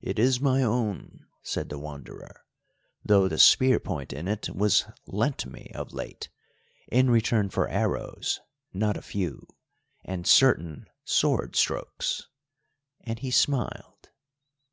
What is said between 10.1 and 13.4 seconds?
certain sword strokes," and he